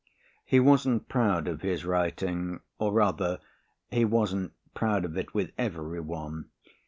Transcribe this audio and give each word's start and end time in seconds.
He 0.43 0.59
wasn't 0.59 1.07
proud 1.09 1.47
of 1.47 1.61
his 1.61 1.85
writing 1.85 2.61
or, 2.79 2.91
rather, 2.91 3.37
he 3.91 4.03
wasn't 4.03 4.53
proud 4.73 5.05
of 5.05 5.15
it 5.15 5.35
with 5.35 5.51
every 5.59 5.99
one. 5.99 6.45